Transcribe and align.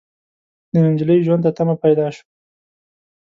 د 0.73 0.75
نجلۍ 0.85 1.19
ژوند 1.25 1.41
ته 1.45 1.51
تمه 1.57 1.75
پيدا 1.83 2.07
شوه. 2.15 2.25